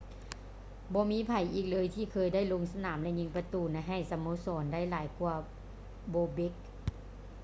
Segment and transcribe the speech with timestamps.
[0.93, 5.35] ບໍ່ມີໃຜອີກເລີຍ ທີ່ເຄີຍໄດ້ລົງສະໜາມ ຫຼື ຍິງປະຕູ ໃຫ້ສະໂມສອນ ໄດ້ຫຼາຍກວ່າ
[6.13, 6.55] bobek